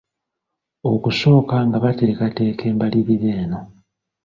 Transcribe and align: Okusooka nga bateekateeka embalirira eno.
Okusooka 0.91 1.55
nga 1.67 1.77
bateekateeka 1.83 2.63
embalirira 2.71 3.29
eno. 3.43 3.59